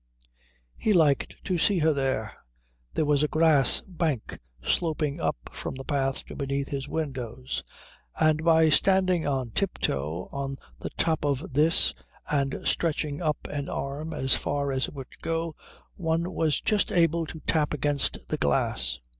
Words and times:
He 0.79 0.93
liked 0.93 1.35
to 1.43 1.59
see 1.59 1.77
her 1.77 1.93
there. 1.93 2.33
There 2.95 3.05
was 3.05 3.21
a 3.21 3.27
grass 3.27 3.81
bank 3.81 4.39
sloping 4.63 5.19
up 5.21 5.51
from 5.53 5.75
the 5.75 5.83
path 5.83 6.25
to 6.25 6.35
beneath 6.35 6.69
his 6.69 6.87
windows, 6.89 7.63
and 8.19 8.43
by 8.43 8.69
standing 8.71 9.27
on 9.27 9.51
tip 9.51 9.77
toe 9.77 10.27
on 10.31 10.57
the 10.79 10.89
top 10.97 11.23
of 11.23 11.53
this 11.53 11.93
and 12.27 12.61
stretching 12.65 13.21
up 13.21 13.45
an 13.47 13.69
arm 13.69 14.11
as 14.11 14.33
far 14.33 14.71
as 14.71 14.87
it 14.87 14.95
would 14.95 15.19
go 15.21 15.53
one 15.93 16.33
was 16.33 16.61
just 16.61 16.91
able 16.91 17.27
to 17.27 17.39
tap 17.41 17.71
against 17.71 18.27
the 18.29 18.37
glass. 18.37 18.99